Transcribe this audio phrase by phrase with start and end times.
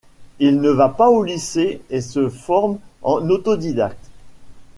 [0.39, 4.09] Il ne va pas au lycée et se forme en autodidacte.